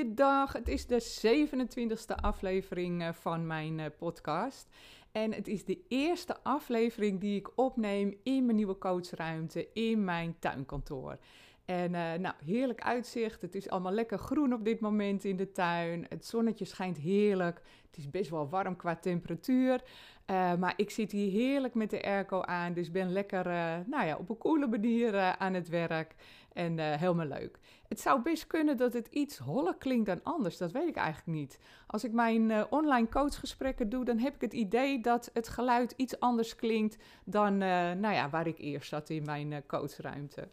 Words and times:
Goeiedag, 0.00 0.52
het 0.52 0.68
is 0.68 0.86
de 0.86 1.02
27e 1.26 2.20
aflevering 2.20 3.02
eh, 3.02 3.12
van 3.12 3.46
mijn 3.46 3.80
eh, 3.80 3.86
podcast. 3.98 4.68
En 5.12 5.32
het 5.32 5.48
is 5.48 5.64
de 5.64 5.78
eerste 5.88 6.42
aflevering 6.42 7.20
die 7.20 7.36
ik 7.36 7.50
opneem 7.54 8.18
in 8.22 8.44
mijn 8.44 8.56
nieuwe 8.56 8.78
coachruimte 8.78 9.68
in 9.72 10.04
mijn 10.04 10.36
tuinkantoor. 10.38 11.18
En 11.70 11.92
uh, 11.92 12.12
nou, 12.12 12.34
heerlijk 12.44 12.80
uitzicht. 12.80 13.42
Het 13.42 13.54
is 13.54 13.68
allemaal 13.68 13.92
lekker 13.92 14.18
groen 14.18 14.52
op 14.52 14.64
dit 14.64 14.80
moment 14.80 15.24
in 15.24 15.36
de 15.36 15.52
tuin. 15.52 16.06
Het 16.08 16.26
zonnetje 16.26 16.64
schijnt 16.64 16.96
heerlijk. 16.96 17.62
Het 17.86 17.96
is 17.96 18.10
best 18.10 18.30
wel 18.30 18.48
warm 18.48 18.76
qua 18.76 18.96
temperatuur. 18.96 19.82
Uh, 20.30 20.54
maar 20.54 20.72
ik 20.76 20.90
zit 20.90 21.12
hier 21.12 21.30
heerlijk 21.30 21.74
met 21.74 21.90
de 21.90 22.02
airco 22.02 22.42
aan. 22.42 22.72
Dus 22.72 22.90
ben 22.90 23.12
lekker 23.12 23.46
uh, 23.46 23.76
nou 23.86 24.06
ja, 24.06 24.16
op 24.16 24.28
een 24.28 24.38
coole 24.38 24.66
manier 24.66 25.16
aan 25.16 25.54
het 25.54 25.68
werk. 25.68 26.14
En 26.52 26.78
helemaal 26.78 27.26
leuk. 27.26 27.58
Het 27.88 28.00
zou 28.00 28.22
best 28.22 28.46
kunnen 28.46 28.76
dat 28.76 28.92
het 28.92 29.06
iets 29.06 29.38
holler 29.38 29.76
klinkt 29.76 30.06
dan 30.06 30.22
anders. 30.22 30.56
Dat 30.56 30.72
weet 30.72 30.88
ik 30.88 30.96
eigenlijk 30.96 31.38
niet. 31.38 31.58
Als 31.86 32.04
ik 32.04 32.12
mijn 32.12 32.70
online 32.70 33.08
coachgesprekken 33.08 33.88
doe, 33.88 34.04
dan 34.04 34.18
heb 34.18 34.34
ik 34.34 34.40
het 34.40 34.52
idee 34.52 35.00
dat 35.00 35.30
het 35.32 35.48
geluid 35.48 35.94
iets 35.96 36.20
anders 36.20 36.56
klinkt 36.56 36.96
dan 37.24 37.58
nou 37.58 38.14
ja, 38.14 38.30
waar 38.30 38.46
ik 38.46 38.58
eerst 38.58 38.88
zat 38.88 39.10
in 39.10 39.24
mijn 39.24 39.66
coachruimte. 39.66 40.48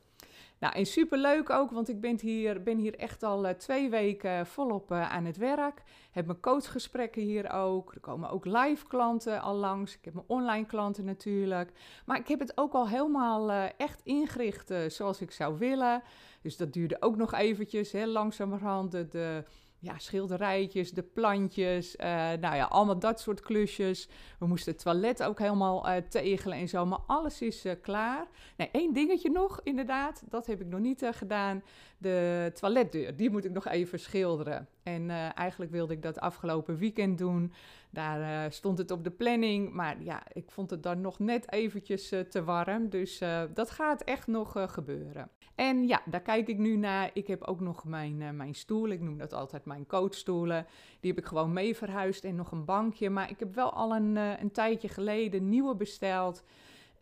Nou, 0.59 0.73
en 0.73 0.85
superleuk 0.85 1.49
ook, 1.49 1.71
want 1.71 1.89
ik 1.89 2.01
ben 2.01 2.19
hier, 2.19 2.63
ben 2.63 2.77
hier 2.77 2.95
echt 2.95 3.23
al 3.23 3.45
uh, 3.45 3.51
twee 3.51 3.89
weken 3.89 4.47
volop 4.47 4.91
uh, 4.91 5.11
aan 5.11 5.25
het 5.25 5.37
werk. 5.37 5.81
Heb 6.11 6.25
mijn 6.25 6.39
coachgesprekken 6.39 7.21
hier 7.21 7.51
ook. 7.51 7.93
Er 7.93 7.99
komen 7.99 8.29
ook 8.29 8.45
live 8.45 8.87
klanten 8.87 9.41
al 9.41 9.55
langs. 9.55 9.95
Ik 9.95 10.05
heb 10.05 10.13
mijn 10.13 10.25
online 10.27 10.65
klanten 10.65 11.05
natuurlijk. 11.05 11.71
Maar 12.05 12.17
ik 12.17 12.27
heb 12.27 12.39
het 12.39 12.57
ook 12.57 12.73
al 12.73 12.87
helemaal 12.87 13.51
echt 13.77 14.01
ingericht 14.03 14.73
zoals 14.87 15.21
ik 15.21 15.31
zou 15.31 15.57
willen. 15.57 16.03
Dus 16.41 16.57
dat 16.57 16.73
duurde 16.73 16.97
ook 16.99 17.15
nog 17.15 17.33
eventjes, 17.33 17.91
hè, 17.91 18.05
langzamerhand. 18.05 18.91
De 18.91 19.43
ja, 19.79 19.97
schilderijtjes, 19.97 20.91
de 20.91 21.03
plantjes, 21.03 21.95
uh, 21.95 22.05
nou 22.15 22.55
ja, 22.55 22.65
allemaal 22.65 22.99
dat 22.99 23.19
soort 23.19 23.41
klusjes. 23.41 24.09
We 24.39 24.47
moesten 24.47 24.71
het 24.71 24.81
toilet 24.81 25.23
ook 25.23 25.39
helemaal 25.39 25.89
uh, 25.89 25.95
tegelen 26.09 26.57
en 26.57 26.67
zo, 26.67 26.85
maar 26.85 26.99
alles 27.07 27.41
is 27.41 27.65
uh, 27.65 27.71
klaar. 27.81 28.27
Nee, 28.57 28.69
één 28.71 28.93
dingetje 28.93 29.29
nog, 29.29 29.59
inderdaad, 29.63 30.23
dat 30.29 30.45
heb 30.45 30.61
ik 30.61 30.67
nog 30.67 30.79
niet 30.79 31.07
gedaan. 31.11 31.63
De 31.97 32.51
toiletdeur, 32.53 33.15
die 33.15 33.29
moet 33.29 33.45
ik 33.45 33.51
nog 33.51 33.67
even 33.67 33.99
schilderen. 33.99 34.67
En 34.87 35.09
eigenlijk 35.33 35.71
wilde 35.71 35.93
ik 35.93 36.01
dat 36.01 36.19
afgelopen 36.19 36.77
weekend 36.77 37.17
doen. 37.17 37.53
Daar 37.89 38.51
stond 38.51 38.77
het 38.77 38.91
op 38.91 39.03
de 39.03 39.11
planning, 39.11 39.73
maar 39.73 40.03
ja, 40.03 40.23
ik 40.33 40.51
vond 40.51 40.69
het 40.69 40.83
dan 40.83 41.01
nog 41.01 41.19
net 41.19 41.51
eventjes 41.51 42.09
te 42.29 42.43
warm. 42.43 42.89
Dus 42.89 43.21
dat 43.53 43.71
gaat 43.71 44.01
echt 44.01 44.27
nog 44.27 44.55
gebeuren. 44.67 45.29
En 45.55 45.87
ja, 45.87 46.01
daar 46.05 46.21
kijk 46.21 46.47
ik 46.47 46.57
nu 46.57 46.75
naar. 46.75 47.09
Ik 47.13 47.27
heb 47.27 47.43
ook 47.43 47.59
nog 47.59 47.85
mijn, 47.85 48.35
mijn 48.35 48.55
stoel, 48.55 48.87
ik 48.87 49.01
noem 49.01 49.17
dat 49.17 49.33
altijd 49.33 49.65
mijn 49.65 49.87
coachstoelen. 49.87 50.65
Die 50.99 51.11
heb 51.11 51.19
ik 51.19 51.25
gewoon 51.25 51.53
mee 51.53 51.75
verhuisd 51.75 52.23
en 52.23 52.35
nog 52.35 52.51
een 52.51 52.65
bankje. 52.65 53.09
Maar 53.09 53.29
ik 53.29 53.39
heb 53.39 53.55
wel 53.55 53.73
al 53.73 53.95
een, 53.95 54.15
een 54.15 54.51
tijdje 54.51 54.87
geleden 54.87 55.49
nieuwe 55.49 55.75
besteld. 55.75 56.43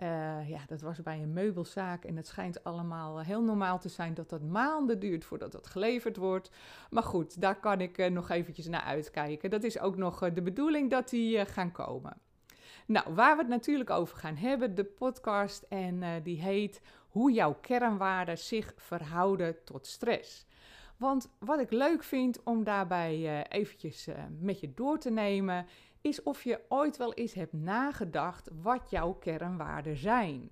Uh, 0.01 0.49
ja, 0.49 0.59
dat 0.67 0.81
was 0.81 1.01
bij 1.01 1.21
een 1.21 1.33
meubelzaak 1.33 2.03
en 2.03 2.15
het 2.15 2.27
schijnt 2.27 2.63
allemaal 2.63 3.19
heel 3.19 3.41
normaal 3.41 3.79
te 3.79 3.89
zijn 3.89 4.13
dat 4.13 4.29
dat 4.29 4.41
maanden 4.41 4.99
duurt 4.99 5.25
voordat 5.25 5.51
dat 5.51 5.67
geleverd 5.67 6.17
wordt. 6.17 6.51
Maar 6.89 7.03
goed, 7.03 7.41
daar 7.41 7.59
kan 7.59 7.81
ik 7.81 7.97
uh, 7.97 8.09
nog 8.09 8.29
eventjes 8.29 8.67
naar 8.67 8.81
uitkijken. 8.81 9.49
Dat 9.49 9.63
is 9.63 9.79
ook 9.79 9.95
nog 9.95 10.31
de 10.33 10.41
bedoeling 10.41 10.89
dat 10.89 11.09
die 11.09 11.45
gaan 11.45 11.71
komen. 11.71 12.17
Nou, 12.85 13.13
waar 13.13 13.35
we 13.35 13.41
het 13.41 13.51
natuurlijk 13.51 13.89
over 13.89 14.17
gaan 14.17 14.35
hebben, 14.35 14.75
de 14.75 14.83
podcast 14.83 15.65
en 15.69 16.23
die 16.23 16.41
heet 16.41 16.81
Hoe 17.09 17.31
jouw 17.31 17.57
kernwaarden 17.61 18.37
zich 18.37 18.73
verhouden 18.75 19.63
tot 19.63 19.87
stress. 19.87 20.45
Want 20.97 21.29
wat 21.39 21.59
ik 21.59 21.71
leuk 21.71 22.03
vind 22.03 22.43
om 22.43 22.63
daarbij 22.63 23.47
eventjes 23.47 24.07
met 24.39 24.59
je 24.59 24.73
door 24.73 24.99
te 24.99 25.11
nemen, 25.11 25.65
is 26.05 26.23
of 26.23 26.43
je 26.43 26.59
ooit 26.69 26.97
wel 26.97 27.13
eens 27.13 27.33
hebt 27.33 27.53
nagedacht 27.53 28.49
wat 28.61 28.89
jouw 28.89 29.13
kernwaarden 29.13 29.97
zijn. 29.97 30.49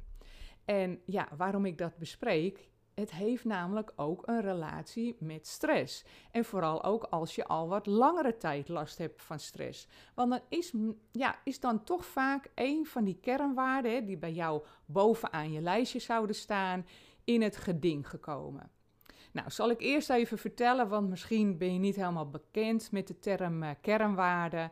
En 0.66 1.02
ja, 1.06 1.28
waarom 1.38 1.66
ik 1.66 1.78
dat 1.78 1.98
bespreek, 1.98 2.68
het 2.94 3.12
heeft 3.12 3.46
namelijk 3.46 3.94
ook 3.96 4.28
een 4.28 4.42
relatie 4.42 5.16
met 5.20 5.48
stress. 5.48 6.06
En 6.32 6.46
vooral 6.46 6.84
ook 6.84 7.04
als 7.04 7.36
je 7.36 7.46
al 7.46 7.68
wat 7.68 7.86
langere 7.86 8.38
tijd 8.38 8.68
last 8.68 8.98
hebt 8.98 9.22
van 9.22 9.40
stress. 9.40 9.88
Want 10.14 10.30
dan 10.30 10.42
is, 10.50 10.74
ja, 11.12 11.40
is 11.44 11.60
dan 11.60 11.84
toch 11.84 12.06
vaak 12.06 12.50
een 12.56 12.86
van 12.86 13.04
die 13.04 13.18
kernwaarden 13.22 14.06
die 14.06 14.18
bij 14.18 14.34
jou 14.34 14.64
bovenaan 14.86 15.52
je 15.52 15.62
lijstje 15.62 16.00
zouden 16.00 16.36
staan, 16.36 16.86
in 17.24 17.42
het 17.42 17.58
geding 17.58 18.10
gekomen. 18.10 18.72
Nou, 19.32 19.50
zal 19.52 19.70
ik 19.70 19.82
eerst 19.82 20.10
even 20.10 20.38
vertellen, 20.38 20.88
want 20.90 21.10
misschien 21.10 21.58
ben 21.58 21.74
je 21.74 21.80
niet 21.80 21.96
helemaal 21.96 22.30
bekend 22.30 22.92
met 22.92 23.08
de 23.08 23.20
term 23.20 23.64
uh, 23.64 23.70
kernwaarde. 23.82 24.72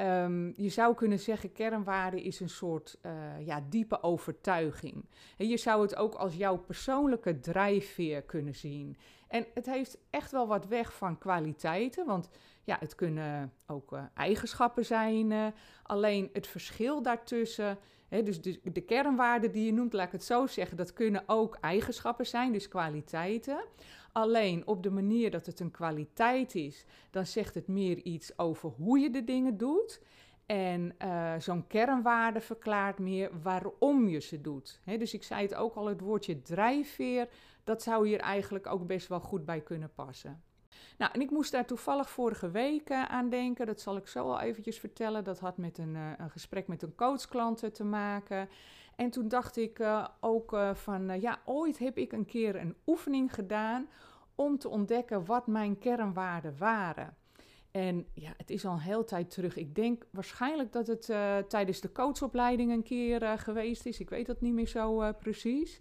Um, 0.00 0.52
je 0.56 0.68
zou 0.68 0.94
kunnen 0.94 1.18
zeggen, 1.18 1.52
kernwaarde 1.52 2.22
is 2.22 2.40
een 2.40 2.48
soort 2.48 2.98
uh, 3.02 3.12
ja, 3.46 3.64
diepe 3.68 4.02
overtuiging. 4.02 5.04
En 5.36 5.48
je 5.48 5.56
zou 5.56 5.82
het 5.82 5.96
ook 5.96 6.14
als 6.14 6.34
jouw 6.34 6.56
persoonlijke 6.56 7.40
drijfveer 7.40 8.22
kunnen 8.22 8.54
zien. 8.54 8.96
En 9.28 9.46
het 9.54 9.66
heeft 9.66 9.98
echt 10.10 10.30
wel 10.30 10.46
wat 10.46 10.66
weg 10.66 10.94
van 10.94 11.18
kwaliteiten, 11.18 12.06
want 12.06 12.28
ja, 12.64 12.76
het 12.80 12.94
kunnen 12.94 13.52
ook 13.66 13.92
uh, 13.92 14.02
eigenschappen 14.14 14.84
zijn. 14.84 15.30
Uh, 15.30 15.46
alleen 15.82 16.30
het 16.32 16.46
verschil 16.46 17.02
daartussen, 17.02 17.78
dus 18.08 18.40
de, 18.40 18.60
de 18.62 18.80
kernwaarden 18.80 19.52
die 19.52 19.64
je 19.64 19.72
noemt, 19.72 19.92
laat 19.92 20.06
ik 20.06 20.12
het 20.12 20.24
zo 20.24 20.46
zeggen, 20.46 20.76
dat 20.76 20.92
kunnen 20.92 21.22
ook 21.26 21.58
eigenschappen 21.60 22.26
zijn, 22.26 22.52
dus 22.52 22.68
kwaliteiten. 22.68 23.64
Alleen 24.12 24.66
op 24.66 24.82
de 24.82 24.90
manier 24.90 25.30
dat 25.30 25.46
het 25.46 25.60
een 25.60 25.70
kwaliteit 25.70 26.54
is, 26.54 26.84
dan 27.10 27.26
zegt 27.26 27.54
het 27.54 27.68
meer 27.68 27.96
iets 27.96 28.38
over 28.38 28.70
hoe 28.70 28.98
je 28.98 29.10
de 29.10 29.24
dingen 29.24 29.56
doet. 29.56 30.00
En 30.46 30.94
uh, 31.02 31.34
zo'n 31.38 31.66
kernwaarde 31.66 32.40
verklaart 32.40 32.98
meer 32.98 33.30
waarom 33.42 34.08
je 34.08 34.20
ze 34.20 34.40
doet. 34.40 34.80
Dus 34.84 35.14
ik 35.14 35.22
zei 35.22 35.42
het 35.42 35.54
ook 35.54 35.74
al, 35.74 35.86
het 35.86 36.00
woordje 36.00 36.42
drijfveer, 36.42 37.28
dat 37.64 37.82
zou 37.82 38.08
hier 38.08 38.20
eigenlijk 38.20 38.66
ook 38.66 38.86
best 38.86 39.08
wel 39.08 39.20
goed 39.20 39.44
bij 39.44 39.60
kunnen 39.60 39.92
passen. 39.94 40.42
Nou, 40.98 41.12
en 41.12 41.20
ik 41.20 41.30
moest 41.30 41.52
daar 41.52 41.66
toevallig 41.66 42.10
vorige 42.10 42.50
week 42.50 42.90
uh, 42.90 43.04
aan 43.04 43.28
denken. 43.28 43.66
Dat 43.66 43.80
zal 43.80 43.96
ik 43.96 44.06
zo 44.06 44.30
al 44.30 44.40
eventjes 44.40 44.78
vertellen. 44.78 45.24
Dat 45.24 45.38
had 45.38 45.56
met 45.56 45.78
een, 45.78 45.94
uh, 45.94 46.10
een 46.18 46.30
gesprek 46.30 46.68
met 46.68 46.82
een 46.82 46.94
coachklant 46.94 47.74
te 47.74 47.84
maken. 47.84 48.48
En 48.96 49.10
toen 49.10 49.28
dacht 49.28 49.56
ik 49.56 49.78
uh, 49.78 50.06
ook 50.20 50.56
van, 50.72 51.20
ja, 51.20 51.38
ooit 51.44 51.78
heb 51.78 51.98
ik 51.98 52.12
een 52.12 52.26
keer 52.26 52.56
een 52.56 52.76
oefening 52.86 53.34
gedaan 53.34 53.88
om 54.34 54.58
te 54.58 54.68
ontdekken 54.68 55.24
wat 55.24 55.46
mijn 55.46 55.78
kernwaarden 55.78 56.58
waren. 56.58 57.16
En 57.70 58.06
ja, 58.14 58.32
het 58.36 58.50
is 58.50 58.64
al 58.64 58.72
een 58.72 58.78
heel 58.78 59.04
tijd 59.04 59.30
terug. 59.30 59.56
Ik 59.56 59.74
denk 59.74 60.06
waarschijnlijk 60.10 60.72
dat 60.72 60.86
het 60.86 61.04
tijdens 61.48 61.80
de 61.80 61.92
coachopleiding 61.92 62.72
een 62.72 62.82
keer 62.82 63.38
geweest 63.38 63.86
is. 63.86 64.00
Ik 64.00 64.10
weet 64.10 64.26
dat 64.26 64.40
niet 64.40 64.52
meer 64.52 64.68
zo 64.68 65.12
precies. 65.12 65.80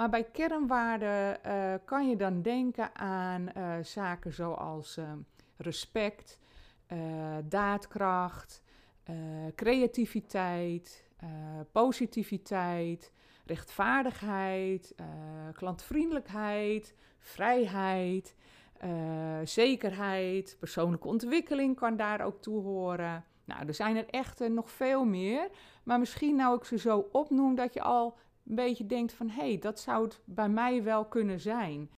Maar 0.00 0.10
bij 0.10 0.24
kernwaarden 0.24 1.38
uh, 1.46 1.74
kan 1.84 2.08
je 2.08 2.16
dan 2.16 2.42
denken 2.42 2.94
aan 2.94 3.48
uh, 3.56 3.74
zaken 3.82 4.32
zoals 4.32 4.96
uh, 4.96 5.12
respect, 5.56 6.38
daadkracht, 7.44 8.62
creativiteit, 9.54 11.04
positiviteit, 11.72 13.12
rechtvaardigheid, 13.44 14.94
klantvriendelijkheid, 15.52 16.94
vrijheid, 17.18 18.36
zekerheid, 19.44 20.56
persoonlijke 20.58 21.08
ontwikkeling 21.08 21.76
kan 21.76 21.96
daar 21.96 22.20
ook 22.20 22.42
toe 22.42 22.62
horen. 22.62 23.24
Nou, 23.44 23.66
er 23.66 23.74
zijn 23.74 23.96
er 23.96 24.08
echt 24.08 24.48
nog 24.48 24.70
veel 24.70 25.04
meer. 25.04 25.48
Maar 25.82 25.98
misschien 25.98 26.36
nou 26.36 26.56
ik 26.56 26.64
ze 26.64 26.78
zo 26.78 27.08
opnoem 27.12 27.54
dat 27.54 27.74
je 27.74 27.82
al 27.82 28.16
een 28.46 28.54
beetje 28.54 28.86
denkt 28.86 29.12
van 29.12 29.28
hé, 29.28 29.48
hey, 29.48 29.58
dat 29.58 29.80
zou 29.80 30.04
het 30.04 30.20
bij 30.24 30.48
mij 30.48 30.82
wel 30.82 31.04
kunnen 31.04 31.40
zijn. 31.40 31.90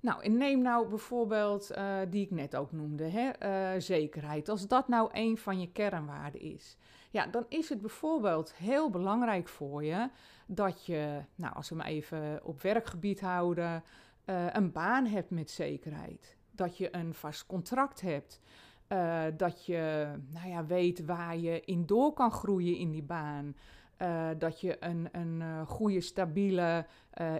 Nou, 0.00 0.22
en 0.22 0.36
neem 0.36 0.62
nou 0.62 0.88
bijvoorbeeld 0.88 1.70
uh, 1.72 1.98
die 2.10 2.24
ik 2.24 2.30
net 2.30 2.56
ook 2.56 2.72
noemde, 2.72 3.04
hè, 3.04 3.30
uh, 3.74 3.80
zekerheid. 3.80 4.48
Als 4.48 4.68
dat 4.68 4.88
nou 4.88 5.08
een 5.12 5.38
van 5.38 5.60
je 5.60 5.72
kernwaarden 5.72 6.40
is, 6.40 6.76
ja, 7.10 7.26
dan 7.26 7.44
is 7.48 7.68
het 7.68 7.80
bijvoorbeeld 7.80 8.54
heel 8.54 8.90
belangrijk 8.90 9.48
voor 9.48 9.84
je 9.84 10.08
dat 10.46 10.86
je, 10.86 11.20
nou, 11.34 11.54
als 11.54 11.68
we 11.68 11.74
hem 11.74 11.84
even 11.84 12.40
op 12.44 12.62
werkgebied 12.62 13.20
houden, 13.20 13.82
uh, 14.26 14.46
een 14.52 14.72
baan 14.72 15.06
hebt 15.06 15.30
met 15.30 15.50
zekerheid. 15.50 16.36
Dat 16.50 16.76
je 16.76 16.96
een 16.96 17.14
vast 17.14 17.46
contract 17.46 18.00
hebt. 18.00 18.40
Dat 19.36 19.66
je 19.66 20.06
nou 20.32 20.48
ja, 20.48 20.66
weet 20.66 21.04
waar 21.04 21.36
je 21.36 21.60
in 21.60 21.86
door 21.86 22.12
kan 22.12 22.30
groeien 22.30 22.76
in 22.76 22.90
die 22.90 23.02
baan. 23.02 23.54
Uh, 24.02 24.28
dat 24.38 24.60
je 24.60 24.76
een, 24.84 25.08
een 25.12 25.40
uh, 25.40 25.66
goede, 25.66 26.00
stabiele 26.00 26.86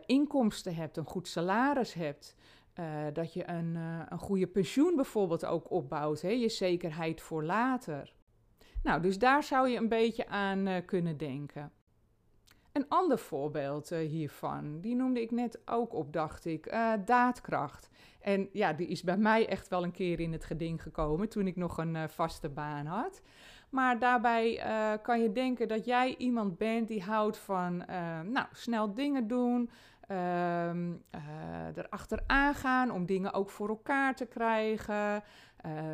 inkomsten 0.06 0.74
hebt, 0.74 0.96
een 0.96 1.06
goed 1.06 1.28
salaris 1.28 1.94
hebt. 1.94 2.36
dat 3.12 3.32
je 3.32 3.48
een, 3.48 3.74
een 4.08 4.18
goede 4.18 4.46
pensioen 4.46 4.96
bijvoorbeeld 4.96 5.44
ook 5.44 5.70
opbouwt, 5.70 6.20
hè? 6.20 6.28
je 6.28 6.48
zekerheid 6.48 7.20
voor 7.20 7.44
later. 7.44 8.12
Nou, 8.82 9.02
dus 9.02 9.18
daar 9.18 9.42
zou 9.42 9.68
je 9.68 9.76
een 9.76 9.88
beetje 9.88 10.28
aan 10.28 10.84
kunnen 10.84 11.16
denken. 11.16 11.72
Een 12.72 12.88
ander 12.88 13.18
voorbeeld 13.18 13.88
hiervan, 13.88 14.80
die 14.80 14.94
noemde 14.94 15.20
ik 15.20 15.30
net 15.30 15.60
ook 15.64 15.94
op, 15.94 16.12
dacht 16.12 16.44
ik, 16.44 16.74
daadkracht. 17.04 17.88
En 18.20 18.48
ja, 18.52 18.72
die 18.72 18.86
is 18.86 19.02
bij 19.02 19.18
mij 19.18 19.48
echt 19.48 19.68
wel 19.68 19.82
een 19.82 19.92
keer 19.92 20.20
in 20.20 20.32
het 20.32 20.44
geding 20.44 20.82
gekomen 20.82 21.28
toen 21.28 21.46
ik 21.46 21.56
nog 21.56 21.78
een 21.78 22.08
vaste 22.08 22.48
baan 22.48 22.86
had. 22.86 23.22
Maar 23.70 23.99
daarbij 23.99 24.62
kan 25.02 25.22
je 25.22 25.32
denken 25.32 25.69
dat 25.69 25.84
jij 25.84 26.14
iemand 26.17 26.58
bent 26.58 26.88
die 26.88 27.02
houdt 27.02 27.38
van 27.38 27.76
nou, 28.32 28.46
snel 28.52 28.94
dingen 28.94 29.26
doen, 29.26 29.70
ehm, 30.06 30.93
erachteraan 31.75 32.55
gaan 32.55 32.90
om 32.90 33.06
dingen 33.06 33.32
ook 33.32 33.50
voor 33.50 33.69
elkaar 33.69 34.14
te 34.14 34.26
krijgen, 34.26 35.22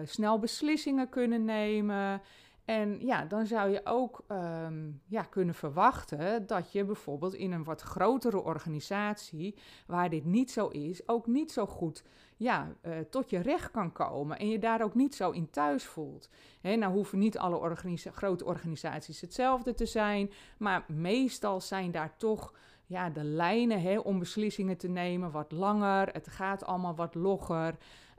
snel 0.05 0.39
beslissingen 0.39 1.09
kunnen 1.09 1.45
nemen. 1.45 2.21
En 2.67 2.99
ja, 3.01 3.25
dan 3.25 3.47
zou 3.47 3.71
je 3.71 3.81
ook 3.85 4.25
um, 4.29 5.01
ja, 5.07 5.23
kunnen 5.23 5.55
verwachten 5.55 6.47
dat 6.47 6.73
je 6.73 6.85
bijvoorbeeld 6.85 7.35
in 7.35 7.53
een 7.53 7.65
wat 7.65 7.81
grotere 7.81 8.43
organisatie, 8.43 9.55
waar 9.87 10.11
dit 10.11 10.25
niet 10.25 10.51
zo 10.51 10.69
is, 10.69 11.09
ook 11.09 11.27
niet 11.27 11.53
zo 11.53 11.67
goed 11.67 12.05
ja, 12.37 12.73
uh, 12.83 12.99
tot 13.11 13.31
je 13.31 13.39
recht 13.39 13.71
kan 13.71 13.93
komen 13.93 14.39
en 14.39 14.49
je 14.49 14.59
daar 14.59 14.83
ook 14.83 14.95
niet 14.95 15.15
zo 15.15 15.31
in 15.31 15.51
thuis 15.51 15.85
voelt. 15.85 16.29
Nou 16.63 16.93
hoeven 16.93 17.19
niet 17.19 17.39
alle 17.39 17.77
grote 18.13 18.45
organisaties 18.45 19.21
hetzelfde 19.21 19.75
te 19.75 19.87
zijn, 19.87 20.31
maar 20.59 20.85
meestal 20.89 21.61
zijn 21.61 21.91
daar 21.91 22.17
toch 22.17 22.55
ja, 22.87 23.11
de 23.11 23.25
lijnen 23.25 24.05
om 24.05 24.19
beslissingen 24.19 24.77
te 24.77 24.89
nemen 24.89 25.31
wat 25.31 25.53
langer. 25.53 26.09
Het 26.13 26.29
gaat 26.29 26.65
allemaal 26.65 26.95
wat 26.95 27.15
logger. 27.15 27.77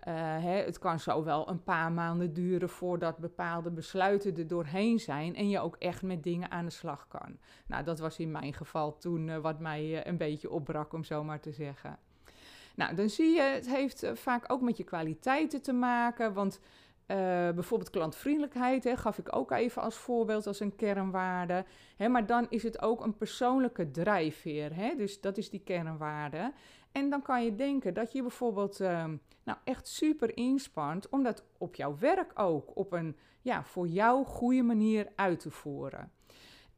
Hè, 0.10 0.64
het 0.64 0.80
kan 0.80 1.00
zo 1.00 1.24
wel 1.24 1.50
een 1.50 1.64
paar 1.64 1.92
maanden 1.92 2.34
duren 2.34 2.69
voordat 2.69 3.18
bepaalde 3.18 3.72
besluiten 3.72 4.38
er 4.38 4.48
doorheen 4.48 5.00
zijn 5.00 5.36
en 5.36 5.50
je 5.50 5.60
ook 5.60 5.75
echt 5.75 6.02
met 6.02 6.24
dingen 6.24 6.52
aan 6.52 6.66
de 6.66 6.72
slag 6.72 7.08
kan. 7.08 7.38
Nou, 7.68 7.84
dat 7.84 8.00
was 8.00 8.18
in 8.18 8.31
mijn 8.31 8.54
geval 8.54 8.98
toen 8.98 9.28
uh, 9.28 9.38
wat 9.38 9.60
mij 9.60 10.08
een 10.08 10.18
beetje 10.18 10.52
opbrak, 10.52 10.94
om 10.94 11.04
zo 11.04 11.24
maar 11.24 11.40
te 11.40 11.52
zeggen. 11.52 12.00
Nou, 12.77 12.95
dan 12.95 13.09
zie 13.09 13.35
je, 13.35 13.41
het 13.41 13.69
heeft 13.69 14.12
vaak 14.13 14.51
ook 14.51 14.62
met 14.62 14.77
je 14.77 14.83
kwaliteiten 14.83 15.62
te 15.62 15.74
maken, 15.74 16.33
want 16.33 16.59
bijvoorbeeld 17.56 17.89
klantvriendelijkheid 17.89 18.83
hè, 18.83 18.97
gaf 18.97 19.18
ik 19.18 19.35
ook 19.35 19.51
even 19.51 19.81
als 19.81 19.95
voorbeeld 19.95 20.47
als 20.47 20.59
een 20.59 20.75
kernwaarde. 20.75 21.65
Hè, 21.95 22.07
maar 22.07 22.25
dan 22.25 22.45
is 22.50 22.63
het 22.63 22.81
ook 22.81 23.03
een 23.03 23.18
persoonlijke 23.18 23.91
drijfveer. 23.91 24.75
Hè, 24.75 24.95
dus 24.95 25.21
dat 25.21 25.38
is 25.38 25.50
die 25.50 25.62
kernwaarde. 25.63 26.53
En 26.91 27.09
dan 27.09 27.21
kan 27.21 27.44
je 27.44 27.56
denken 27.56 27.94
dat 27.94 28.12
je 28.12 28.21
bijvoorbeeld 28.21 28.80
uh, 28.80 29.06
nou, 29.44 29.57
echt 29.63 29.88
super 29.88 30.38
inspant 30.38 31.09
om 31.09 31.23
dat 31.23 31.44
op 31.57 31.75
jouw 31.75 31.97
werk 31.97 32.39
ook 32.39 32.77
op 32.77 32.91
een 32.91 33.18
ja, 33.41 33.63
voor 33.63 33.88
jou 33.88 34.25
goede 34.25 34.62
manier 34.63 35.07
uit 35.15 35.39
te 35.39 35.51
voeren. 35.51 36.12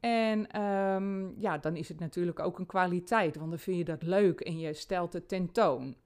En 0.00 0.62
um, 0.62 1.34
ja, 1.38 1.58
dan 1.58 1.76
is 1.76 1.88
het 1.88 2.00
natuurlijk 2.00 2.38
ook 2.38 2.58
een 2.58 2.66
kwaliteit, 2.66 3.36
want 3.36 3.50
dan 3.50 3.58
vind 3.58 3.76
je 3.76 3.84
dat 3.84 4.02
leuk 4.02 4.40
en 4.40 4.58
je 4.58 4.72
stelt 4.72 5.12
het 5.12 5.28
tentoon. 5.28 5.96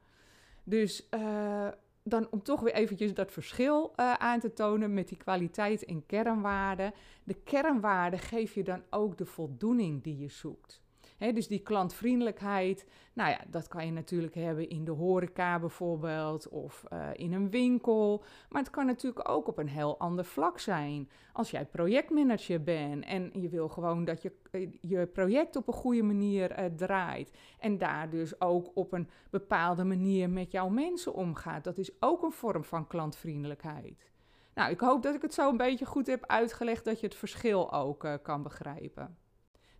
Dus 0.64 1.08
uh, 1.11 1.69
dan 2.02 2.26
om 2.31 2.43
toch 2.43 2.61
weer 2.61 2.75
eventjes 2.75 3.14
dat 3.14 3.32
verschil 3.32 3.93
uh, 3.96 4.12
aan 4.12 4.41
te 4.41 4.52
tonen 4.52 4.94
met 4.94 5.08
die 5.08 5.17
kwaliteit 5.17 5.85
en 5.85 6.06
kernwaarden. 6.06 6.93
De 7.25 7.35
kernwaarden 7.35 8.19
geef 8.19 8.55
je 8.55 8.62
dan 8.62 8.82
ook 8.91 9.19
de 9.19 9.26
voldoening 9.26 10.02
die 10.02 10.19
je 10.19 10.29
zoekt 10.29 10.84
dus 11.19 11.49
die 11.49 11.58
klantvriendelijkheid, 11.58 12.87
nou 13.12 13.31
ja, 13.31 13.40
dat 13.46 13.69
kan 13.69 13.87
je 13.87 13.93
natuurlijk 13.93 14.34
hebben 14.34 14.69
in 14.69 14.84
de 14.84 14.90
horeca 14.90 15.58
bijvoorbeeld 15.58 16.49
of 16.49 16.84
uh, 16.93 17.08
in 17.12 17.32
een 17.32 17.50
winkel. 17.50 18.25
Maar 18.49 18.62
het 18.62 18.70
kan 18.70 18.87
natuurlijk 18.87 19.28
ook 19.28 19.49
op 19.49 19.58
een 19.58 19.69
heel 19.69 19.99
ander 19.99 20.25
vlak 20.25 20.58
zijn. 20.58 21.11
Als 21.32 21.50
jij 21.50 21.66
projectmanager 21.66 22.62
bent 22.62 23.05
en 23.05 23.31
je 23.32 23.49
wil 23.49 23.69
gewoon 23.69 24.05
dat 24.05 24.22
je 24.22 24.32
eh, 24.50 24.69
je 24.81 25.06
project 25.06 25.56
op 25.56 25.69
een 25.69 25.75
goede 25.75 26.02
manier 26.02 26.58
uh, 26.58 26.64
draait. 26.76 27.32
En 27.58 27.78
daar 27.78 28.11
dus 28.11 28.40
ook 28.40 28.70
op 28.75 28.93
een 28.93 29.08
bepaalde 29.31 29.84
manier 29.84 30.31
met 30.31 30.50
jouw 30.50 30.69
mensen 30.69 31.14
omgaat. 31.14 31.64
Dat 31.64 31.78
is 31.78 31.90
ook 32.00 32.22
een 32.22 32.32
vorm 32.32 32.64
van 32.64 32.87
klantvriendelijkheid. 32.87 34.12
Nou, 34.55 34.70
ik 34.70 34.81
hoop 34.81 35.02
dat 35.02 35.14
ik 35.14 35.22
het 35.22 35.34
zo 35.34 35.50
een 35.50 35.56
beetje 35.56 35.87
goed 35.87 36.06
heb 36.06 36.26
uitgelegd 36.26 36.84
dat 36.84 37.00
je 37.00 37.06
het 37.06 37.16
verschil 37.16 37.72
ook 37.72 38.08
kan 38.22 38.43
begrijpen. 38.43 39.16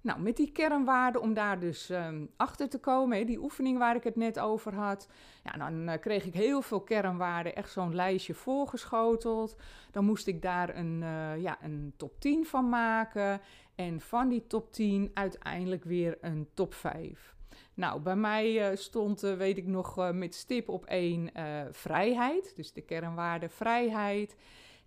Nou, 0.05 0.21
met 0.21 0.37
die 0.37 0.53
kernwaarden, 0.53 1.21
om 1.21 1.35
daar 1.35 1.61
dus 1.61 1.89
um, 1.91 2.31
achter 2.37 2.69
te 2.69 2.79
komen, 2.79 3.27
die 3.27 3.43
oefening 3.43 3.79
waar 3.79 3.97
ik 3.97 4.05
het 4.05 4.17
net 4.17 4.39
over 4.39 4.75
had, 4.75 5.09
ja, 5.45 5.53
dan 5.53 5.89
uh, 5.89 5.95
kreeg 6.01 6.25
ik 6.25 6.35
heel 6.35 6.62
veel 6.62 6.81
kernwaarden, 6.81 7.55
echt 7.55 7.73
zo'n 7.73 7.95
lijstje 7.95 8.35
voorgeschoteld. 8.35 9.56
Dan 9.91 10.05
moest 10.05 10.27
ik 10.27 10.43
daar 10.43 10.77
een, 10.77 11.01
uh, 11.03 11.43
ja, 11.43 11.59
een 11.62 11.93
top 11.97 12.21
10 12.21 12.47
van 12.47 12.69
maken 12.69 13.41
en 13.75 14.01
van 14.01 14.29
die 14.29 14.47
top 14.47 14.73
10 14.73 15.11
uiteindelijk 15.15 15.85
weer 15.85 16.19
een 16.21 16.49
top 16.55 16.75
5. 16.75 17.35
Nou, 17.75 18.01
bij 18.01 18.17
mij 18.17 18.71
uh, 18.71 18.77
stond, 18.77 19.21
weet 19.21 19.59
ik 19.59 19.67
nog, 19.67 20.12
met 20.12 20.35
stip 20.35 20.69
op 20.69 20.85
één 20.85 21.31
vrijheid, 21.71 22.53
dus 22.56 22.73
de 22.73 22.83
kernwaarde 22.83 23.49
vrijheid. 23.49 24.37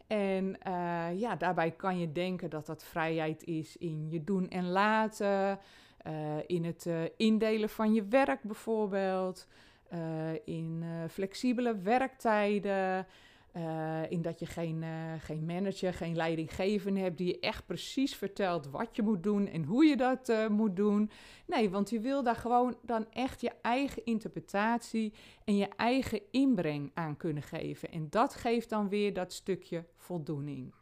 En 0.08 0.58
uh, 0.68 1.20
ja, 1.20 1.36
daarbij 1.36 1.72
kan 1.72 2.00
je 2.00 2.12
denken 2.12 2.50
dat 2.50 2.66
dat 2.66 2.84
vrijheid 2.84 3.44
is 3.44 3.78
in 3.78 4.10
je 4.10 4.24
doen 4.24 4.50
en 4.50 4.70
laten, 4.70 5.60
uh, 6.08 6.38
in 6.46 6.66
het 6.66 6.86
uh, 6.86 7.02
indelen 7.18 7.70
van 7.70 7.94
je 7.94 8.06
werk 8.08 8.44
bijvoorbeeld, 8.44 9.48
in 10.46 10.84
flexibele 11.10 11.78
werktijden, 11.78 13.06
uh, 13.58 14.12
in 14.12 14.22
dat 14.22 14.40
je 14.40 14.46
geen, 14.46 14.82
uh, 14.82 15.14
geen 15.20 15.46
manager, 15.46 15.94
geen 15.94 16.16
leidinggevende 16.16 17.00
hebt 17.00 17.18
die 17.18 17.28
je 17.28 17.40
echt 17.40 17.66
precies 17.66 18.16
vertelt 18.16 18.70
wat 18.70 18.96
je 18.96 19.02
moet 19.02 19.24
doen 19.24 19.48
en 19.48 19.64
hoe 19.64 19.86
je 19.86 19.98
dat 19.98 20.30
uh, 20.30 20.48
moet 20.48 20.76
doen. 20.76 21.12
Nee, 21.46 21.70
want 21.70 21.90
je 21.90 22.00
wil 22.00 22.24
daar 22.24 22.36
gewoon 22.36 22.76
dan 22.82 23.06
echt 23.12 23.42
je 23.42 23.52
eigen 23.62 24.06
interpretatie 24.06 25.14
en 25.44 25.58
je 25.58 25.68
eigen 25.76 26.22
inbreng 26.32 26.92
aan 26.94 27.18
kunnen 27.18 27.44
geven. 27.44 27.92
En 27.92 28.08
dat 28.10 28.34
geeft 28.34 28.70
dan 28.70 28.90
weer 28.90 29.14
dat 29.14 29.34
stukje 29.34 29.86
voldoening. 29.96 30.74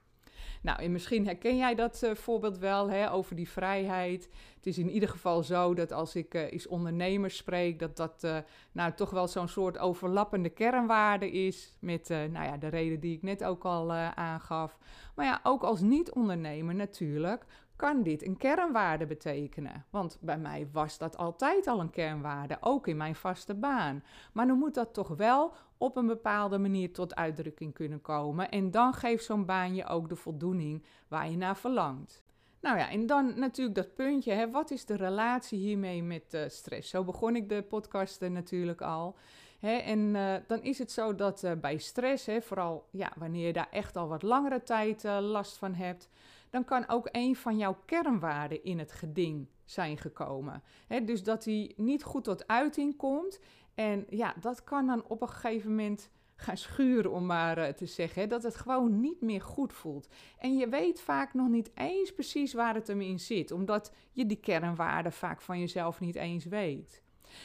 Nou, 0.66 0.82
en 0.82 0.92
misschien 0.92 1.26
herken 1.26 1.58
jij 1.58 1.76
dat 1.76 2.02
uh, 2.04 2.16
voorbeeld 2.16 2.58
wel 2.58 2.90
hè, 2.90 3.12
over 3.12 3.36
die 3.36 3.50
vrijheid. 3.50 4.30
Het 4.56 4.66
is 4.66 4.78
in 4.78 4.90
ieder 4.90 5.10
geval 5.10 5.44
zo 5.44 5.74
dat 5.74 5.92
als 5.92 6.16
ik 6.16 6.34
uh, 6.34 6.52
eens 6.52 6.68
ondernemers 6.68 7.38
spreek, 7.38 7.80
dat 7.80 7.98
dat 7.98 8.24
uh, 8.24 8.38
nou 8.72 8.94
toch 8.94 9.10
wel 9.10 9.28
zo'n 9.28 9.48
soort 9.48 9.78
overlappende 9.78 10.50
kernwaarde 10.50 11.32
is. 11.32 11.78
Met 11.80 12.10
nou 12.10 12.46
ja, 12.46 12.58
de 12.58 12.68
reden 12.68 13.00
die 13.00 13.16
ik 13.16 13.22
net 13.22 13.44
ook 13.44 13.66
al 13.66 13.94
aangaf. 13.94 14.78
Maar 15.16 15.26
ja, 15.26 15.40
ook 15.44 15.64
als 15.64 15.82
niet-ondernemer 15.82 16.76
natuurlijk 16.76 17.46
kan 17.76 18.04
dit 18.04 18.26
een 18.26 18.38
kernwaarde 18.38 19.06
betekenen? 19.06 19.86
Want 19.90 20.18
bij 20.22 20.38
mij 20.38 20.68
was 20.72 20.98
dat 20.98 21.18
altijd 21.18 21.68
al 21.68 21.80
een 21.80 21.90
kernwaarde, 21.90 22.58
ook 22.60 22.88
in 22.88 22.98
mijn 22.98 23.16
vaste 23.16 23.54
baan. 23.54 24.04
Maar 24.34 24.48
dan 24.48 24.58
moet 24.58 24.74
dat 24.74 24.94
toch 24.94 25.08
wel 25.08 25.54
op 25.78 25.98
een 25.98 26.08
bepaalde 26.08 26.58
manier 26.58 26.94
tot 26.94 27.16
uitdrukking 27.16 27.74
kunnen 27.74 28.02
komen. 28.02 28.50
En 28.50 28.72
dan 28.72 28.94
geeft 28.94 29.26
zo'n 29.26 29.46
baan 29.46 29.76
je 29.76 29.86
ook 29.86 30.10
de 30.10 30.16
voldoening 30.16 30.86
waar 31.08 31.30
je 31.30 31.38
naar 31.38 31.58
verlangt. 31.58 32.24
Nou 32.66 32.78
ja, 32.78 32.90
en 32.90 33.06
dan 33.06 33.40
natuurlijk 33.40 33.76
dat 33.76 33.96
puntje, 33.96 34.32
hè, 34.32 34.52
wat 34.52 34.72
is 34.72 34.86
de 34.86 34.96
relatie 34.96 35.60
hiermee 35.60 36.04
met 36.04 36.34
uh, 36.34 36.42
stress? 36.48 36.90
Zo 36.90 37.04
begon 37.04 37.36
ik 37.36 37.50
de 37.50 37.62
podcast 37.62 38.22
natuurlijk 38.22 38.82
al. 38.82 39.16
Hè, 39.60 39.76
en 39.76 40.00
uh, 40.00 40.34
dan 40.48 40.62
is 40.62 40.80
het 40.80 40.92
zo 40.92 41.16
dat 41.16 41.44
uh, 41.44 41.52
bij 41.62 41.78
stress, 41.78 42.26
hè, 42.26 42.42
vooral 42.42 42.88
ja, 42.92 43.12
wanneer 43.16 43.46
je 43.46 43.54
daar 43.54 43.70
echt 43.72 43.96
al 43.96 44.08
wat 44.08 44.22
langere 44.22 44.64
tijd 44.64 45.04
last 45.04 45.58
van 45.58 45.74
hebt, 45.74 46.10
dan 46.56 46.66
kan 46.66 46.88
ook 46.88 47.10
een 47.12 47.36
van 47.36 47.58
jouw 47.58 47.78
kernwaarden 47.86 48.64
in 48.64 48.80
het 48.80 48.92
geding 48.92 49.48
zijn 49.66 49.98
gekomen. 49.98 50.64
dus 51.06 51.24
dat 51.24 51.44
die 51.44 51.74
niet 51.78 52.04
goed 52.04 52.24
tot 52.24 52.48
uiting 52.48 52.96
komt. 52.98 53.40
En 53.74 54.06
ja, 54.10 54.34
dat 54.40 54.64
kan 54.64 54.88
dan 54.88 55.08
op 55.08 55.22
een 55.22 55.30
gegeven 55.30 55.70
moment 55.70 56.10
gaan 56.36 56.58
schuren, 56.58 57.12
om 57.12 57.26
maar 57.26 57.58
uh, 57.58 57.68
te 57.68 57.86
zeggen. 57.86 58.30
dat 58.30 58.44
het 58.44 58.56
gewoon 58.56 59.00
niet 59.00 59.22
meer 59.22 59.42
goed 59.42 59.74
voelt. 59.74 60.08
En 60.38 60.58
je 60.58 60.70
weet 60.70 61.02
vaak 61.02 61.34
nog 61.34 61.48
niet 61.48 61.72
eens 61.74 62.14
precies 62.14 62.54
waar 62.54 62.76
het 62.76 62.88
hem 62.88 63.02
in 63.02 63.20
zit, 63.20 63.52
omdat 63.52 63.94
je 64.12 64.26
die 64.26 64.40
kernwaarden 64.40 65.12
vaak 65.12 65.42
van 65.42 65.60
jezelf 65.60 66.00
niet 66.00 66.16
eens 66.16 66.46
weet. 66.46 67.04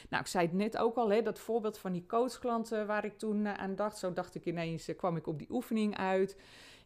Nou, 0.08 0.22
ik 0.22 0.28
zei 0.28 0.46
het 0.46 0.54
net 0.54 0.76
ook 0.76 0.96
al, 0.96 1.10
hè, 1.10 1.22
dat 1.22 1.38
voorbeeld 1.38 1.78
van 1.78 1.92
die 1.92 2.06
coachklanten 2.06 2.86
waar 2.86 3.04
ik 3.04 3.18
toen 3.18 3.44
uh, 3.44 3.54
aan 3.54 3.74
dacht. 3.74 3.98
Zo 3.98 4.12
dacht 4.12 4.34
ik 4.34 4.44
ineens, 4.44 4.88
uh, 4.88 4.96
kwam 4.96 5.16
ik 5.16 5.26
op 5.26 5.38
die 5.38 5.50
oefening 5.50 5.96
uit. 5.96 6.36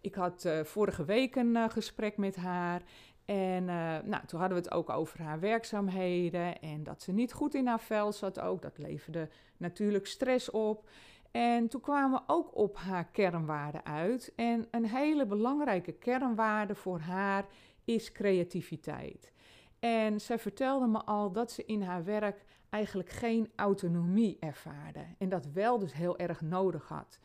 Ik 0.05 0.15
had 0.15 0.45
uh, 0.45 0.65
vorige 0.65 1.05
week 1.05 1.37
een 1.37 1.55
uh, 1.55 1.65
gesprek 1.69 2.17
met 2.17 2.37
haar. 2.37 2.83
En 3.25 3.63
uh, 3.63 3.97
nou, 4.05 4.27
toen 4.27 4.41
hadden 4.41 4.59
we 4.59 4.65
het 4.65 4.73
ook 4.73 4.91
over 4.91 5.23
haar 5.23 5.41
werkzaamheden. 5.41 6.61
En 6.61 6.83
dat 6.83 7.03
ze 7.03 7.13
niet 7.13 7.33
goed 7.33 7.55
in 7.55 7.67
haar 7.67 7.81
vel 7.81 8.13
zat 8.13 8.41
ook. 8.41 8.63
Dat 8.63 8.79
leverde 8.79 9.29
natuurlijk 9.57 10.07
stress 10.07 10.51
op. 10.51 10.89
En 11.31 11.69
toen 11.69 11.81
kwamen 11.81 12.19
we 12.19 12.33
ook 12.33 12.57
op 12.57 12.77
haar 12.77 13.05
kernwaarden 13.05 13.85
uit. 13.85 14.33
En 14.37 14.67
een 14.71 14.87
hele 14.87 15.27
belangrijke 15.27 15.93
kernwaarde 15.93 16.75
voor 16.75 16.99
haar 16.99 17.47
is 17.85 18.13
creativiteit. 18.13 19.33
En 19.79 20.21
zij 20.21 20.39
vertelde 20.39 20.87
me 20.87 21.05
al 21.05 21.33
dat 21.33 21.53
ze 21.53 21.65
in 21.65 21.83
haar 21.83 22.05
werk 22.05 22.45
eigenlijk 22.75 23.11
geen 23.11 23.51
autonomie 23.57 24.37
ervaarde. 24.41 25.01
En 25.19 25.29
dat 25.29 25.47
wel 25.53 25.79
dus 25.79 25.93
heel 25.93 26.19
erg 26.19 26.41
nodig 26.41 26.89
had. 26.89 27.19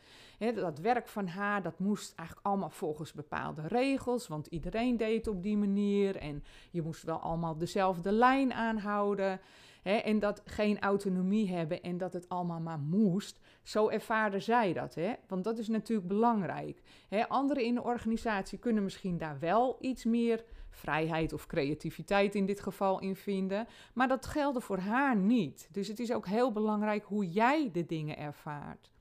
dat 0.56 0.80
werk 0.80 1.08
van 1.08 1.28
haar, 1.28 1.62
dat 1.62 1.80
moest 1.80 2.14
eigenlijk 2.16 2.48
allemaal 2.48 2.70
volgens 2.70 3.14
bepaalde 3.14 3.68
regels, 3.68 4.28
want 4.28 4.48
iedereen 4.48 4.98
deed 4.98 5.28
op 5.28 5.44
die 5.44 5.58
manier 5.58 6.16
en 6.16 6.44
je 6.72 6.82
moest 6.82 7.04
wel 7.04 7.20
allemaal 7.20 7.58
dezelfde 7.58 8.12
lijn 8.12 8.54
aanhouden. 8.54 9.40
en 9.84 10.20
dat 10.20 10.42
geen 10.46 10.80
autonomie 10.80 11.52
hebben 11.52 11.82
en 11.82 11.98
dat 11.98 12.14
het 12.14 12.30
allemaal 12.30 12.60
maar 12.60 12.80
moest, 12.80 13.40
zo 13.64 13.90
ervaarde 13.90 14.40
zij 14.40 14.74
dat. 14.74 14.96
Want 15.28 15.44
dat 15.44 15.58
is 15.58 15.68
natuurlijk 15.68 16.08
belangrijk. 16.08 16.82
anderen 17.28 17.64
in 17.64 17.76
de 17.76 17.84
organisatie 17.84 18.58
kunnen 18.58 18.84
misschien 18.84 19.18
daar 19.18 19.40
wel 19.40 19.78
iets 19.80 20.06
meer 20.06 20.44
vrijheid 20.70 21.34
of 21.34 21.46
creativiteit 21.46 22.36
in 22.36 22.46
dit 22.46 22.62
geval 22.62 23.00
in 23.00 23.16
vinden. 23.16 23.68
Maar 23.94 24.08
dat 24.08 24.26
geldt 24.26 24.64
voor 24.64 24.80
haar 24.80 25.16
niet. 25.16 25.68
Dus 25.72 25.88
het 25.88 26.00
is 26.00 26.14
ook 26.14 26.28
heel 26.28 26.52
belangrijk 26.52 27.04
hoe 27.04 27.30
jij 27.30 27.70
de 27.72 27.86
dingen 27.86 28.18
ervaart. 28.18 28.92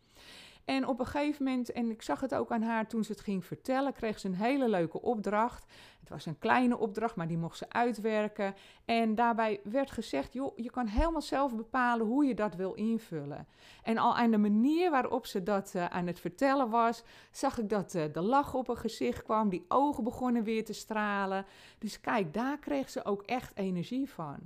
En 0.68 0.87
op 0.87 1.00
een 1.00 1.06
gegeven 1.06 1.44
moment, 1.44 1.72
en 1.72 1.90
ik 1.90 2.02
zag 2.02 2.20
het 2.20 2.34
ook 2.34 2.50
aan 2.50 2.62
haar 2.62 2.87
toen 2.87 3.04
ze 3.04 3.12
het 3.12 3.20
ging 3.20 3.44
vertellen, 3.44 3.92
kreeg 3.92 4.18
ze 4.18 4.26
een 4.28 4.34
hele 4.34 4.68
leuke 4.68 5.02
opdracht. 5.02 5.64
Het 6.00 6.08
was 6.08 6.26
een 6.26 6.38
kleine 6.38 6.78
opdracht, 6.78 7.16
maar 7.16 7.28
die 7.28 7.38
mocht 7.38 7.56
ze 7.56 7.70
uitwerken. 7.70 8.54
En 8.84 9.14
daarbij 9.14 9.60
werd 9.64 9.90
gezegd, 9.90 10.32
joh, 10.32 10.52
je 10.56 10.70
kan 10.70 10.87
helemaal 10.87 11.22
zelf 11.22 11.56
bepalen 11.56 12.06
hoe 12.06 12.25
je 12.25 12.34
dat 12.34 12.54
wil 12.54 12.75
invullen. 12.75 13.46
En 13.82 13.98
al 13.98 14.16
aan 14.16 14.30
de 14.30 14.38
manier 14.38 14.90
waarop 14.90 15.26
ze 15.26 15.42
dat 15.42 15.72
uh, 15.76 15.84
aan 15.84 16.06
het 16.06 16.20
vertellen 16.20 16.70
was, 16.70 17.02
zag 17.30 17.58
ik 17.58 17.68
dat 17.68 17.94
uh, 17.94 18.04
de 18.12 18.20
lach 18.20 18.54
op 18.54 18.66
haar 18.66 18.76
gezicht 18.76 19.22
kwam, 19.22 19.48
die 19.48 19.64
ogen 19.68 20.04
begonnen 20.04 20.42
weer 20.42 20.64
te 20.64 20.72
stralen. 20.72 21.44
Dus 21.78 22.00
kijk, 22.00 22.34
daar 22.34 22.58
kreeg 22.58 22.90
ze 22.90 23.04
ook 23.04 23.22
echt 23.22 23.56
energie 23.56 24.10
van. 24.10 24.38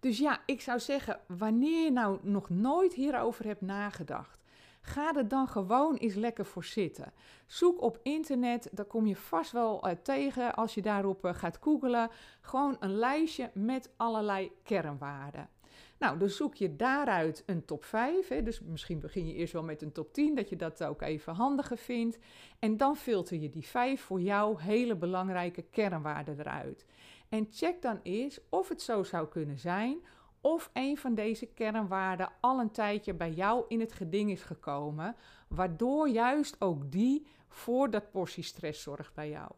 Dus 0.00 0.18
ja, 0.18 0.40
ik 0.46 0.60
zou 0.60 0.80
zeggen, 0.80 1.20
wanneer 1.26 1.84
je 1.84 1.92
nou 1.92 2.18
nog 2.22 2.50
nooit 2.50 2.94
hierover 2.94 3.44
hebt 3.44 3.60
nagedacht, 3.60 4.41
Ga 4.82 5.14
er 5.14 5.28
dan 5.28 5.48
gewoon 5.48 5.96
eens 5.96 6.14
lekker 6.14 6.46
voor 6.46 6.64
zitten. 6.64 7.12
Zoek 7.46 7.82
op 7.82 7.98
internet, 8.02 8.68
daar 8.72 8.84
kom 8.84 9.06
je 9.06 9.16
vast 9.16 9.52
wel 9.52 9.88
uh, 9.88 9.92
tegen 10.02 10.54
als 10.54 10.74
je 10.74 10.82
daarop 10.82 11.24
uh, 11.24 11.34
gaat 11.34 11.58
googlen. 11.60 12.10
Gewoon 12.40 12.76
een 12.80 12.94
lijstje 12.94 13.50
met 13.54 13.90
allerlei 13.96 14.52
kernwaarden. 14.62 15.48
Nou, 15.98 16.18
dan 16.18 16.28
zoek 16.28 16.54
je 16.54 16.76
daaruit 16.76 17.42
een 17.46 17.64
top 17.64 17.84
5. 17.84 18.28
Hè. 18.28 18.42
Dus 18.42 18.60
misschien 18.60 19.00
begin 19.00 19.26
je 19.26 19.34
eerst 19.34 19.52
wel 19.52 19.62
met 19.62 19.82
een 19.82 19.92
top 19.92 20.12
10, 20.12 20.34
dat 20.34 20.48
je 20.48 20.56
dat 20.56 20.84
ook 20.84 21.02
even 21.02 21.34
handiger 21.34 21.78
vindt. 21.78 22.18
En 22.58 22.76
dan 22.76 22.96
filter 22.96 23.36
je 23.40 23.50
die 23.50 23.66
5 23.66 24.00
voor 24.00 24.20
jou 24.20 24.62
hele 24.62 24.96
belangrijke 24.96 25.62
kernwaarden 25.62 26.38
eruit. 26.38 26.86
En 27.28 27.46
check 27.50 27.82
dan 27.82 28.00
eens 28.02 28.40
of 28.48 28.68
het 28.68 28.82
zo 28.82 29.02
zou 29.02 29.28
kunnen 29.28 29.58
zijn 29.58 29.98
of 30.42 30.70
een 30.72 30.98
van 30.98 31.14
deze 31.14 31.46
kernwaarden 31.46 32.32
al 32.40 32.60
een 32.60 32.70
tijdje 32.70 33.14
bij 33.14 33.30
jou 33.30 33.64
in 33.68 33.80
het 33.80 33.92
geding 33.92 34.30
is 34.30 34.42
gekomen, 34.42 35.16
waardoor 35.48 36.08
juist 36.08 36.56
ook 36.60 36.92
die 36.92 37.26
voor 37.48 37.90
dat 37.90 38.10
portie 38.10 38.42
stress 38.42 38.82
zorgt 38.82 39.14
bij 39.14 39.28
jou. 39.28 39.50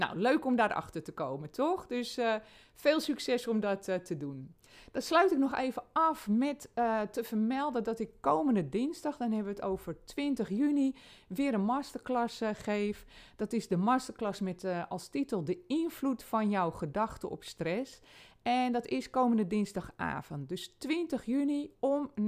Nou, 0.00 0.18
leuk 0.18 0.44
om 0.44 0.56
daarachter 0.56 1.02
te 1.02 1.12
komen, 1.12 1.50
toch? 1.50 1.86
Dus 1.86 2.18
uh, 2.18 2.34
veel 2.74 3.00
succes 3.00 3.46
om 3.46 3.60
dat 3.60 3.88
uh, 3.88 3.94
te 3.94 4.16
doen. 4.16 4.54
Dan 4.92 5.02
sluit 5.02 5.32
ik 5.32 5.38
nog 5.38 5.54
even 5.54 5.82
af 5.92 6.28
met 6.28 6.70
uh, 6.74 7.00
te 7.00 7.24
vermelden 7.24 7.84
dat 7.84 7.98
ik 7.98 8.10
komende 8.20 8.68
dinsdag, 8.68 9.16
dan 9.16 9.32
hebben 9.32 9.54
we 9.54 9.60
het 9.60 9.70
over 9.70 10.04
20 10.04 10.48
juni, 10.48 10.96
weer 11.28 11.54
een 11.54 11.64
masterclass 11.64 12.40
geef. 12.52 13.04
Dat 13.36 13.52
is 13.52 13.68
de 13.68 13.76
masterclass 13.76 14.40
met 14.40 14.64
als 14.88 15.08
titel 15.08 15.44
De 15.44 15.64
invloed 15.66 16.22
van 16.22 16.50
jouw 16.50 16.70
gedachten 16.70 17.30
op 17.30 17.44
stress. 17.44 18.00
En 18.42 18.72
dat 18.72 18.86
is 18.86 19.10
komende 19.10 19.46
dinsdagavond, 19.46 20.48
dus 20.48 20.74
20 20.78 21.24
juni 21.24 21.70
om 21.78 22.10
19.30 22.20 22.24